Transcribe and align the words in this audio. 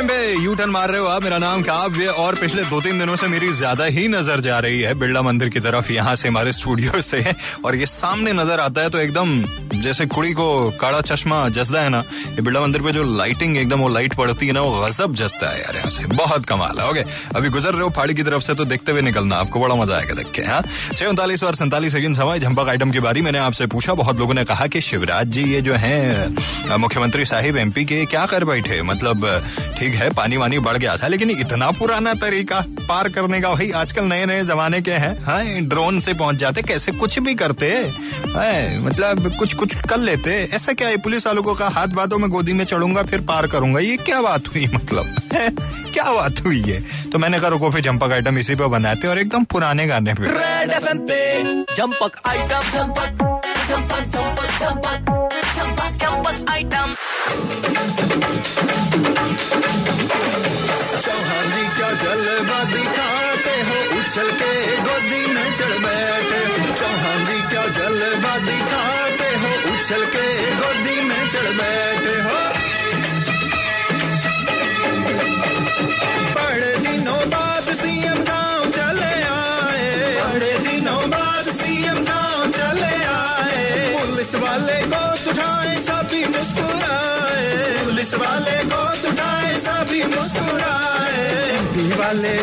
FM 0.00 0.08
पे 0.08 0.42
U 0.42 0.54
turn 0.54 0.70
मार 0.70 0.90
रहे 0.90 1.00
हो 1.00 1.06
आप, 1.06 1.22
मेरा 1.22 1.38
नाम 1.38 1.62
काव्य, 1.62 2.06
और 2.08 2.34
पिछले 2.34 2.62
दो 2.64 2.80
तीन 2.80 2.98
दिनों 2.98 3.16
से 3.16 3.26
मेरी 3.28 3.48
ज़्यादा 3.52 3.84
ही 3.86 4.06
नज़र 4.08 4.40
जा 4.40 4.58
रही 4.58 4.80
है 4.80 4.92
बिरला 4.98 5.22
मंदिर 5.22 5.48
की 5.48 5.60
तरफ़, 5.60 5.90
यहाँ 5.92 6.14
से 6.16 6.28
हमारे 6.28 6.52
स्टूडियो 6.52 7.00
से। 7.02 7.24
और 7.64 7.76
ये 7.76 7.86
सामने 7.86 8.32
नज़र 8.32 8.60
आता 8.60 8.80
है 8.80 8.90
तो 8.90 8.98
एकदम 8.98 9.42
जैसे 9.74 10.06
कुड़ी 10.06 10.32
को 10.32 10.46
काला 10.80 11.00
चश्मा 11.00 11.48
जसदा 11.50 11.80
है 11.80 11.88
ना, 11.88 11.98
ये 12.28 12.42
बिरला 12.42 12.60
मंदिर 12.60 12.82
पे 12.82 12.92
जो 12.92 13.02
लाइटिंग 13.16 13.56
एकदम 13.56 13.80
वो 13.80 13.88
लाइट 13.88 14.14
पड़ती 14.14 14.46
है 14.46 14.52
ना, 14.52 14.60
वो 14.60 14.80
गजब 14.80 15.14
जसता 15.14 15.48
है 15.50 15.60
यार 15.60 15.76
यहाँ 15.76 15.90
से। 15.90 16.06
बहुत 16.14 16.46
कमाल 16.46 16.78
है। 16.78 16.88
ओके 16.90 17.04
अभी 17.36 17.48
गुजर 17.50 17.72
रहे 17.72 17.82
हो 17.82 17.90
फाड़ी 17.96 18.14
की 18.14 18.22
तरफ़ 18.22 18.42
से 18.42 18.54
तो 18.54 18.64
देखते 18.64 18.92
हुए 18.92 19.02
निकलना, 19.02 19.36
आपको 19.36 19.60
बड़ा 19.60 19.74
मज़ा 19.74 19.96
आएगा 19.96 20.14
देख 20.14 20.30
के 20.34 20.42
हाँ? 20.42 20.62
छह 20.94 21.06
उनतालीस 21.06 21.44
और 21.44 21.54
सैंतालीस 21.54 21.92
सेकंड 21.92 22.16
समय 22.16 22.38
झंपक 22.38 22.68
आइटम 22.68 22.90
की 22.90 23.00
बारी 23.00 23.22
मैंने 23.22 23.38
आपसे 23.40 23.66
पूछा, 23.68 23.94
बहुत 23.94 24.18
लोगों 24.20 24.34
ने 24.34 24.44
कहा 24.44 24.66
कि 24.66 24.80
शिवराज 24.80 25.28
जी, 25.28 25.44
ये 25.52 25.60
जो 25.60 25.74
है, 25.76 26.78
मुख्यमंत्री 26.78 27.24
साहिब 27.26 27.56
एमपी 27.58 27.84
के, 27.84 28.04
क्या 28.06 28.26
कर 28.26 28.44
बैठे? 28.44 28.82
मतलब 28.84 29.26
ठीक 29.78 29.89
है 29.94 30.10
पानी 30.10 30.36
वानी 30.36 30.58
बढ़ 30.58 30.76
गया 30.76 30.96
था, 30.96 31.08
लेकिन 31.08 31.30
इतना 31.30 31.70
पुराना 31.70 32.14
तरीका 32.16 32.60
पार 32.80 33.08
करने 33.08 33.40
का 33.40 33.52
भाई, 33.54 33.70
आजकल 33.72 34.04
नए 34.04 34.24
नए 34.26 34.44
जमाने 34.44 34.80
के 34.80 34.92
हैं। 34.92 35.12
हाँ 35.24 35.44
ड्रोन 35.62 36.00
से 36.00 36.14
पहुँच 36.14 36.36
जाते, 36.36 36.62
कैसे 36.62 36.92
कुछ 36.92 37.18
भी 37.18 37.34
करते। 37.34 37.70
है 38.28 38.78
मतलब 38.80 39.32
कुछ 39.38 39.54
कुछ 39.54 39.74
कर 39.80 39.98
लेते। 39.98 40.32
ऐसा 40.54 40.72
क्या 40.72 40.88
है, 40.88 40.96
पुलिस 40.98 41.26
वालों 41.26 41.42
को 41.42 41.54
कहा, 41.54 41.68
हाथ 41.70 41.88
बातों 41.94 42.18
में 42.18 42.28
गोदी 42.30 42.52
में 42.52 42.64
चढ़ूँगा, 42.64 43.02
फिर 43.02 43.20
पार 43.22 43.46
करूँगा। 43.46 43.80
ये 43.80 43.96
क्या 43.98 44.20
बात 44.22 44.48
हुई 44.48 44.66
मतलब? 44.74 45.14
क्या 45.92 46.12
बात 46.12 46.44
हुई 46.46 46.60
है 46.62 46.80
तो 47.10 47.18
मैंने 47.18 47.38
कहा, 47.40 47.48
रुको 47.48 47.70
फिर, 47.70 47.84
चंपक 47.84 48.12
आइटम 48.12 48.38
इसी 48.38 48.54
पे 48.54 48.66
बनाते 48.68 49.08
और 49.08 49.18
एकदम 49.18 49.44
पुराने 49.46 49.86
गाने 49.86 50.14
पे। 50.14 50.26
चंपक 51.66 52.20
आइटम 52.26 52.70
चंपक। 52.70 53.29
जलवा 62.30 62.58
दिखाते 62.64 63.54
हो, 63.68 63.76
उछल 63.98 64.28
के 64.40 64.50
गोदी 64.86 65.22
में 65.34 65.48
चढ़ 65.56 65.72
बैठे 65.84 66.42
चौहान 66.80 67.24
जी 67.24 67.38
क्या 67.50 67.64
जलवा 67.76 68.34
दिखाते 68.46 69.30
हो, 69.42 69.50
उछल 69.70 70.04
के 70.14 70.26
गोदी 70.54 70.96
में 71.08 71.22
चढ़ 71.30 71.48
बैठे 71.58 72.14
हो। 72.26 72.38
बड़े 76.36 76.72
दिनों 76.86 77.20
बाद 77.34 77.72
सीएम 77.74 78.22
गाँव 78.30 78.70
चले 78.70 79.12
आए। 79.30 79.88
बड़े 80.20 80.52
दिनों 80.68 81.02
बाद 81.10 81.50
सीएम 81.52 81.98
गाँव 82.10 82.50
चले 82.58 82.94
आए। 83.16 83.64
पुलिस 83.96 84.34
वाले 84.44 84.78
को 84.94 85.02
उठाए, 85.30 85.74
सभी 85.80 86.24
मुस्कुराए। 86.36 87.50
पुलिस 87.84 88.14
वाले 88.14 88.58
को 88.74 88.82
उठाए, 89.10 89.58
सभी 89.60 90.04
मुस्कुराए। 90.14 90.89
एमपी 91.80 91.96
वाले 91.98 92.36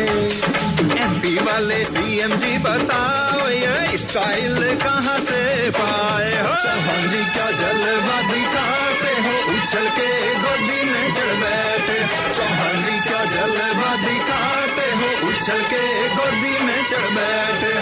एमपी 1.02 1.34
वाले 1.46 1.78
सीएम 1.90 2.32
जी 2.42 2.56
बताओ, 2.64 3.48
ये 3.48 3.98
स्टाइल 4.04 4.56
कहाँ 4.82 5.18
से 5.28 5.42
पाए 5.78 6.32
हो? 6.42 6.54
चौहान 6.64 7.08
जी 7.12 7.22
क्या 7.34 7.46
जलवा 7.60 8.16
दिखाते 8.32 9.12
हो, 9.26 9.34
उछल 9.54 9.86
के 9.98 10.10
गोदी 10.42 10.80
में 10.90 11.06
चढ़ 11.16 11.32
बैठे 11.42 11.98
चौहान 12.38 12.82
जी 12.86 12.96
क्या 13.06 13.22
जलवा 13.34 13.92
दिखाते 14.06 14.88
हो, 14.98 15.10
उछल 15.28 15.62
के 15.72 15.84
गोदी 16.18 16.54
में 16.66 16.80
चढ़ 16.90 17.06
बैठे 17.18 17.72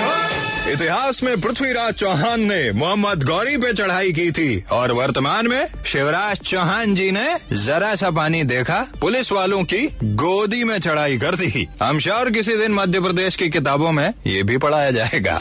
इतिहास 0.67 1.23
में 1.23 1.41
पृथ्वीराज 1.41 1.95
चौहान 1.95 2.41
ने 2.41 2.73
मोहम्मद 2.73 3.23
गौरी 3.23 3.57
पे 3.57 3.73
चढ़ाई 3.73 4.13
की 4.13 4.31
थी 4.31 4.65
और 4.73 4.93
वर्तमान 4.93 5.47
में 5.47 5.67
शिवराज 5.87 6.41
चौहान 6.41 6.95
जी 6.95 7.11
ने 7.11 7.27
जरा 7.53 7.95
सा 7.95 8.11
पानी 8.11 8.43
देखा, 8.45 8.81
पुलिस 9.01 9.33
वालों 9.33 9.63
की 9.65 9.83
गोदी 10.03 10.65
में 10.65 10.79
चढ़ाई 10.79 11.19
कर 11.19 11.35
दी। 11.35 11.67
हम 11.83 11.99
श्योर 11.99 12.31
किसी 12.31 12.57
दिन 12.57 12.73
मध्य 12.73 13.01
प्रदेश 13.01 13.37
की 13.37 13.49
किताबों 13.51 13.93
में 13.93 14.09
ये 14.27 14.43
भी 14.43 14.59
पढ़ाया 14.59 14.91
जाएगा। 14.91 15.41